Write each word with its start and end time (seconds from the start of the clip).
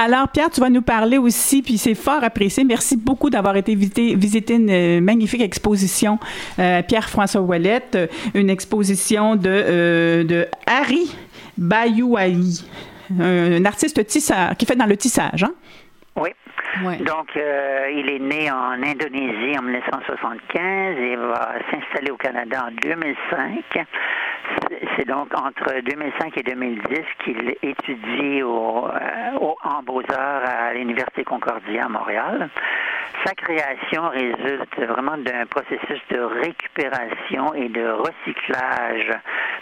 Alors, 0.00 0.28
Pierre, 0.28 0.48
tu 0.48 0.60
vas 0.60 0.70
nous 0.70 0.80
parler 0.80 1.18
aussi, 1.18 1.60
puis 1.60 1.76
c'est 1.76 1.96
fort 1.96 2.22
apprécié. 2.22 2.62
Merci 2.62 2.96
beaucoup 2.96 3.30
d'avoir 3.30 3.56
été 3.56 3.74
visiter, 3.74 4.14
visiter 4.14 4.54
une 4.54 4.70
euh, 4.70 5.00
magnifique 5.00 5.40
exposition, 5.40 6.20
euh, 6.60 6.82
Pierre-François 6.82 7.40
Ouellette, 7.40 7.96
euh, 7.96 8.06
une 8.32 8.48
exposition 8.48 9.34
de, 9.34 10.22
de 10.22 10.46
Harry 10.66 11.10
Bayouaï, 11.56 12.62
un, 13.18 13.64
artiste 13.64 14.06
tisseur, 14.06 14.56
qui 14.56 14.66
fait 14.66 14.76
dans 14.76 14.86
le 14.86 14.96
tissage. 14.96 15.42
Hein? 15.42 15.54
Oui. 16.20 16.96
Donc, 16.98 17.30
il 17.34 18.10
est 18.10 18.18
né 18.18 18.50
en 18.50 18.82
Indonésie 18.82 19.58
en 19.58 19.62
1975 19.62 20.98
et 20.98 21.16
va 21.16 21.54
s'installer 21.70 22.10
au 22.10 22.16
Canada 22.16 22.66
en 22.68 22.72
2005. 22.72 23.86
C'est 24.96 25.06
donc 25.06 25.28
entre 25.34 25.80
2005 25.80 26.36
et 26.36 26.42
2010 26.42 27.00
qu'il 27.24 27.54
étudie 27.62 28.42
au, 28.42 28.86
euh, 28.86 29.54
en 29.62 29.82
beaux-arts 29.82 30.42
à 30.44 30.72
l'Université 30.74 31.24
Concordia 31.24 31.84
à 31.84 31.88
Montréal. 31.88 32.50
Sa 33.24 33.34
création 33.34 34.08
résulte 34.08 34.78
vraiment 34.78 35.16
d'un 35.18 35.46
processus 35.46 36.00
de 36.10 36.20
récupération 36.20 37.54
et 37.54 37.68
de 37.68 37.88
recyclage, 37.88 39.10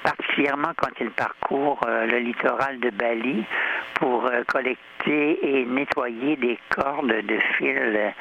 particulièrement 0.02 0.72
quand 0.76 0.90
il 1.00 1.10
parcourt 1.10 1.80
euh, 1.86 2.06
le 2.06 2.18
littoral 2.18 2.78
de 2.80 2.90
Bali 2.90 3.44
pour 3.94 4.26
euh, 4.26 4.42
collecter 4.46 5.60
et 5.60 5.64
nettoyer 5.64 6.36
des 6.36 6.58
cordes 6.68 7.08
de 7.08 7.38
fils 7.56 8.12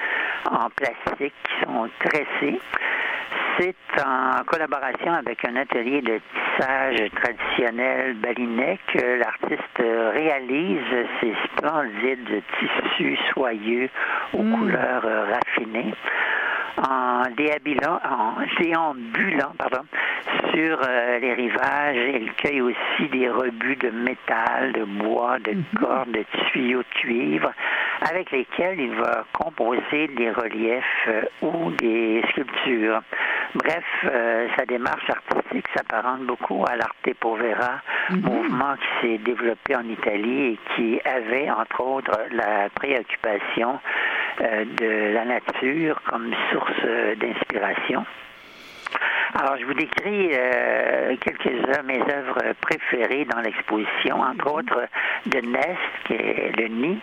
en 0.49 0.69
plastique 0.69 1.33
qui 1.43 1.65
sont 1.65 1.89
tressées 1.99 2.59
c'est 3.57 3.75
en 4.05 4.43
collaboration 4.45 5.13
avec 5.13 5.45
un 5.45 5.55
atelier 5.55 6.01
de 6.01 6.19
tissage 6.33 7.09
traditionnel 7.21 8.15
balinais 8.15 8.79
que 8.93 9.19
l'artiste 9.19 9.79
réalise 9.79 11.07
ces 11.21 11.33
splendides 11.45 12.43
tissus 12.59 13.17
soyeux 13.33 13.89
aux 14.33 14.43
mm. 14.43 14.59
couleurs 14.59 15.03
raffinées 15.03 15.93
en 16.77 17.23
déambulant, 17.37 17.99
en 18.03 18.33
déambulant 18.61 19.53
pardon, 19.57 19.85
sur 20.53 20.79
euh, 20.87 21.19
les 21.19 21.33
rivages. 21.33 22.15
Il 22.15 22.31
cueille 22.33 22.61
aussi 22.61 23.09
des 23.11 23.29
rebuts 23.29 23.77
de 23.77 23.89
métal, 23.89 24.73
de 24.73 24.83
bois, 24.83 25.39
de 25.39 25.51
mm-hmm. 25.51 25.79
cordes, 25.79 26.11
de 26.11 26.25
tuyaux 26.51 26.79
de 26.79 26.99
cuivre, 26.99 27.51
avec 28.09 28.31
lesquels 28.31 28.79
il 28.79 28.95
va 28.95 29.25
composer 29.33 30.07
des 30.15 30.31
reliefs 30.31 31.07
euh, 31.07 31.21
ou 31.41 31.71
des 31.71 32.23
sculptures. 32.29 33.01
Bref, 33.55 33.85
euh, 34.03 34.47
sa 34.57 34.65
démarche 34.65 35.09
artistique 35.09 35.65
s'apparente 35.73 36.23
beaucoup 36.23 36.65
à 36.67 36.75
l'arte 36.75 37.13
povera, 37.21 37.79
mhm. 38.09 38.19
mouvement 38.19 38.75
qui 38.75 39.07
s'est 39.07 39.17
développé 39.19 39.77
en 39.77 39.87
Italie 39.87 40.53
et 40.53 40.59
qui 40.75 40.99
avait, 41.05 41.49
entre 41.49 41.79
autres, 41.81 42.19
la 42.31 42.69
préoccupation 42.75 43.79
euh, 44.41 44.65
de 44.77 45.13
la 45.13 45.23
nature 45.23 46.01
comme 46.09 46.33
source 46.51 46.85
d'inspiration. 47.17 48.05
Alors, 49.35 49.57
je 49.57 49.65
vous 49.65 49.73
décris 49.73 50.31
euh, 50.33 51.15
quelques-uns 51.21 51.83
mes 51.83 52.01
œuvres 52.01 52.53
préférées 52.59 53.23
dans 53.23 53.39
l'exposition, 53.39 54.19
entre 54.19 54.47
mhm. 54.49 54.53
autres 54.53 54.81
de 55.27 55.39
Nest, 55.39 55.79
qui 56.07 56.13
est 56.13 56.51
le 56.57 56.67
nid, 56.67 56.99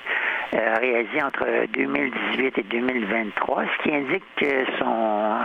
euh, 0.55 0.75
réalisé 0.81 1.22
entre 1.22 1.47
2018 1.72 2.58
et 2.58 2.62
2023, 2.64 3.64
ce 3.64 3.83
qui 3.83 3.95
indique 3.95 4.25
que 4.36 4.64
son, 4.78 5.39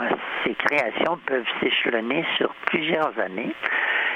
ses 0.43 0.53
créations 0.55 1.17
peuvent 1.25 1.45
s'échelonner 1.61 2.25
sur 2.37 2.53
plusieurs 2.65 3.17
années. 3.19 3.53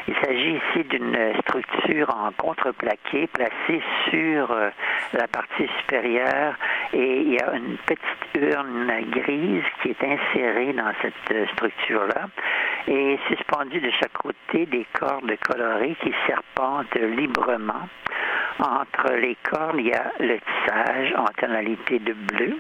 Il 0.08 0.16
s'agit 0.16 0.56
ici 0.58 0.83
d'une 0.89 1.17
structure 1.42 2.09
en 2.09 2.31
contreplaqué 2.31 3.28
placée 3.28 3.81
sur 4.09 4.52
euh, 4.52 4.70
la 5.14 5.28
partie 5.28 5.70
supérieure 5.80 6.56
et 6.94 7.22
il 7.22 7.33
y 7.33 7.39
a 7.39 7.53
une 7.53 7.78
petite 7.86 8.52
urne 8.52 8.92
grise 9.11 9.64
qui 9.81 9.89
est 9.89 10.03
insérée 10.03 10.73
dans 10.73 10.92
cette 11.02 11.50
structure-là 11.52 12.28
et 12.88 13.20
suspendue 13.27 13.80
de 13.80 13.92
chaque 13.92 14.14
côté 14.14 14.65
des 14.65 14.86
cordes 14.94 15.32
colorées 15.48 15.95
qui 16.02 16.14
serpentent 16.27 16.95
librement. 16.95 17.88
Entre 18.60 19.14
les 19.14 19.36
cordes, 19.44 19.78
il 19.80 19.88
y 19.88 19.94
a 19.94 20.12
le 20.20 20.38
tissage 20.39 21.14
en 21.17 21.26
tonalité 21.39 22.00
de 22.00 22.14
bleu 22.14 22.60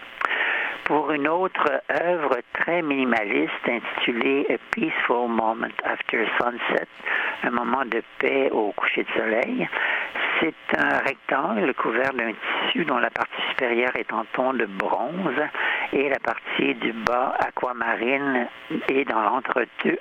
pour 0.85 1.11
une 1.11 1.27
autre 1.27 1.81
œuvre 2.01 2.37
très 2.53 2.81
minimaliste 2.81 3.67
intitulée 3.67 4.45
A 4.49 4.57
Peaceful 4.71 5.29
Moment 5.29 5.67
After 5.83 6.25
Sunset, 6.39 6.87
un 7.43 7.51
moment 7.51 7.85
de 7.85 8.01
paix 8.19 8.49
au 8.51 8.71
coucher 8.71 9.03
de 9.03 9.11
soleil. 9.11 9.69
C'est 10.39 10.77
un 10.77 10.97
rectangle 10.99 11.73
couvert 11.75 12.13
d'un 12.13 12.31
tissu 12.33 12.83
dont 12.85 12.97
la 12.97 13.09
partie 13.09 13.41
supérieure 13.49 13.95
est 13.95 14.11
en 14.11 14.25
ton 14.33 14.53
de 14.53 14.65
bronze 14.65 15.39
et 15.93 16.09
la 16.09 16.19
partie 16.19 16.73
du 16.75 16.93
bas 16.93 17.35
aquamarine 17.39 18.47
et 18.89 19.03
dans 19.05 19.21
l'entre-deux, 19.21 19.97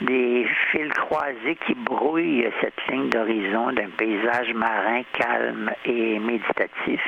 des 0.00 0.46
fils 0.70 0.92
croisés 0.94 1.56
qui 1.66 1.74
brouillent 1.74 2.48
cette 2.60 2.86
ligne 2.88 3.08
d'horizon 3.08 3.72
d'un 3.72 3.90
paysage 3.96 4.52
marin 4.54 5.02
calme 5.12 5.70
et 5.84 6.18
méditatif. 6.18 7.02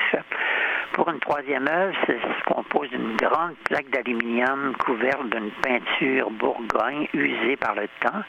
Pour 0.99 1.11
une 1.11 1.21
troisième 1.21 1.69
œuvre, 1.69 1.95
se 2.09 2.53
compose 2.53 2.91
d'une 2.91 3.15
grande 3.15 3.55
plaque 3.71 3.89
d'aluminium 3.91 4.75
couverte 4.81 5.31
d'une 5.31 5.53
peinture 5.63 6.29
bourgogne 6.29 7.07
usée 7.15 7.55
par 7.55 7.77
le 7.77 7.87
temps 8.01 8.25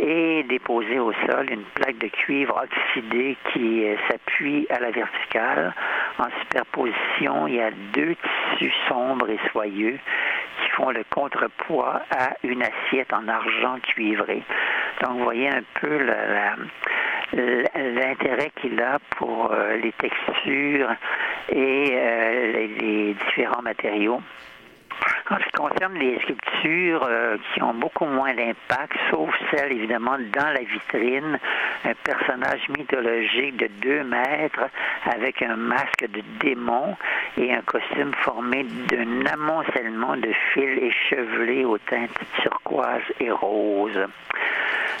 et 0.00 0.42
déposée 0.48 0.98
au 0.98 1.12
sol 1.12 1.46
une 1.48 1.62
plaque 1.74 1.98
de 1.98 2.08
cuivre 2.08 2.60
oxydé 2.60 3.36
qui 3.52 3.86
s'appuie 4.10 4.66
à 4.68 4.80
la 4.80 4.90
verticale. 4.90 5.72
En 6.18 6.26
superposition, 6.40 7.46
il 7.46 7.54
y 7.54 7.60
a 7.60 7.70
deux 7.92 8.16
tissus 8.16 8.74
sombres 8.88 9.30
et 9.30 9.38
soyeux 9.52 10.00
qui 10.60 10.70
font 10.70 10.90
le 10.90 11.04
contrepoids 11.10 12.02
à 12.10 12.30
une 12.42 12.64
assiette 12.64 13.12
en 13.12 13.28
argent 13.28 13.78
cuivré. 13.80 14.42
Donc, 15.04 15.18
vous 15.18 15.22
voyez 15.24 15.50
un 15.50 15.62
peu 15.80 15.98
l'intérêt 17.32 18.50
qu'il 18.60 18.82
a 18.82 18.98
pour 19.16 19.52
euh, 19.52 19.76
les 19.76 19.92
textures 19.92 20.90
et 21.50 21.88
euh, 21.92 22.66
les, 22.80 23.14
différents 23.14 23.62
matériaux. 23.62 24.20
En 25.30 25.36
ce 25.38 25.44
qui 25.44 25.52
concerne 25.52 25.94
les 25.94 26.18
sculptures 26.20 27.06
euh, 27.08 27.36
qui 27.52 27.62
ont 27.62 27.74
beaucoup 27.74 28.06
moins 28.06 28.34
d'impact, 28.34 28.96
sauf 29.10 29.30
celle 29.50 29.72
évidemment 29.72 30.16
dans 30.18 30.50
la 30.50 30.60
vitrine, 30.60 31.38
un 31.84 31.94
personnage 32.02 32.68
mythologique 32.76 33.56
de 33.58 33.68
deux 33.80 34.02
mètres 34.04 34.68
avec 35.04 35.40
un 35.42 35.56
masque 35.56 36.06
de 36.10 36.22
démon 36.40 36.96
et 37.36 37.52
un 37.52 37.60
costume 37.62 38.12
formé 38.22 38.64
d'un 38.88 39.26
amoncellement 39.26 40.16
de 40.16 40.32
fils 40.52 40.82
échevelés 40.82 41.64
aux 41.64 41.78
teintes 41.78 42.18
turquoises 42.42 43.02
et 43.20 43.30
roses. 43.30 44.06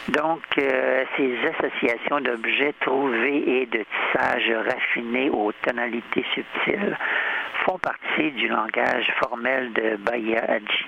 Donc, 0.08 0.42
euh, 0.58 1.04
ces 1.16 1.36
associations 1.48 2.20
d'objets 2.20 2.74
trouvés 2.80 3.60
et 3.60 3.66
de 3.66 3.84
tissages 3.84 4.50
raffinés 4.66 5.28
aux 5.30 5.52
tonalités 5.62 6.24
subtiles 6.34 6.96
font 7.64 7.78
partie 7.78 8.30
du 8.32 8.48
langage 8.48 9.12
formel 9.20 9.72
de 9.74 9.96
Bayaji 9.96 10.86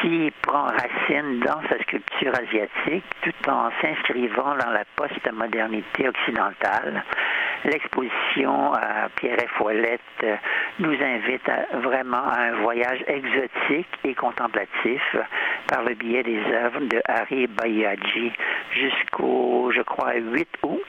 qui 0.00 0.32
prend 0.42 0.64
racine 0.64 1.40
dans 1.40 1.60
sa 1.68 1.78
sculpture 1.82 2.32
asiatique 2.34 3.04
tout 3.22 3.50
en 3.50 3.70
s'inscrivant 3.80 4.54
dans 4.56 4.70
la 4.70 4.84
post-modernité 4.96 6.08
occidentale. 6.08 7.04
L'exposition 7.64 8.72
à 8.72 9.08
Pierre 9.16 9.36
Follette 9.58 10.00
nous 10.78 10.94
invite 10.94 11.50
vraiment 11.82 12.24
à 12.24 12.40
un 12.40 12.62
voyage 12.62 13.04
exotique 13.06 13.88
et 14.04 14.14
contemplatif 14.14 15.02
par 15.68 15.82
le 15.82 15.94
biais 15.94 16.22
des 16.22 16.40
œuvres 16.52 16.80
de 16.80 17.00
Harry 17.06 17.46
Bayaji 17.46 18.32
jusqu'au, 18.72 19.70
je 19.74 19.82
crois, 19.82 20.14
8 20.14 20.48
août 20.62 20.80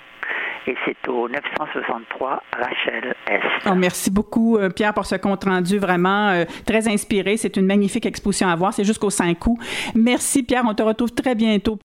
et 0.68 0.76
c'est 0.86 1.08
au 1.08 1.28
963 1.28 2.44
Rachel 2.54 3.16
Est. 3.28 3.42
Oh, 3.66 3.76
merci 3.76 4.12
beaucoup, 4.12 4.58
euh, 4.58 4.70
Pierre, 4.70 4.94
pour 4.94 5.06
ce 5.06 5.16
compte-rendu 5.16 5.80
vraiment 5.80 6.30
euh, 6.30 6.46
très 6.66 6.88
inspiré. 6.88 7.38
C'est 7.38 7.58
une 7.58 7.66
magnifique 7.66 8.06
exposition 8.06 8.48
à 8.48 8.56
voir. 8.56 8.74
C'est 8.74 8.84
jusqu'au 8.84 9.10
5 9.10 9.38
août. 9.48 9.58
Merci, 9.96 10.44
Pierre. 10.44 10.64
On 10.68 10.74
te 10.74 10.84
retrouve 10.84 11.12
très 11.12 11.36
bientôt. 11.36 11.80